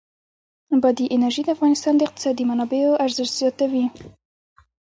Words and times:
بادي 0.81 1.05
انرژي 1.15 1.41
د 1.45 1.49
افغانستان 1.55 1.93
د 1.97 2.01
اقتصادي 2.07 2.43
منابعو 2.49 2.99
ارزښت 3.05 3.33
زیاتوي. 3.41 3.85